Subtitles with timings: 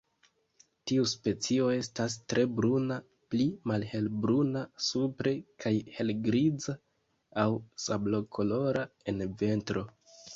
[0.91, 2.95] Tiu specio estas tre bruna,
[3.33, 5.33] pli malhelbruna supre
[5.65, 6.75] kaj helgriza
[7.43, 7.47] aŭ
[7.85, 9.85] sablokolora en ventro.